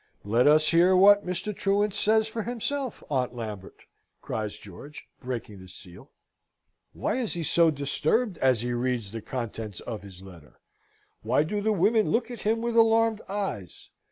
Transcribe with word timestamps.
"Let 0.23 0.47
us 0.47 0.69
hear 0.69 0.95
what 0.95 1.27
Mr. 1.27 1.55
Truant 1.55 1.93
says 1.93 2.27
for 2.27 2.41
himself, 2.41 3.03
Aunt 3.11 3.35
Lambert!" 3.35 3.83
cries 4.19 4.55
George, 4.57 5.07
breaking 5.21 5.59
the 5.59 5.67
seal. 5.67 6.09
Why 6.93 7.17
is 7.17 7.33
he 7.33 7.43
so 7.43 7.69
disturbed, 7.69 8.39
as 8.39 8.61
he 8.63 8.73
reads 8.73 9.11
the 9.11 9.21
contents 9.21 9.79
of 9.81 10.01
his 10.01 10.23
letter? 10.23 10.59
Why 11.21 11.43
do 11.43 11.61
the 11.61 11.71
women 11.71 12.09
look 12.09 12.31
at 12.31 12.41
him 12.41 12.63
with 12.63 12.75
alarmed 12.75 13.21
eyes? 13.29 13.89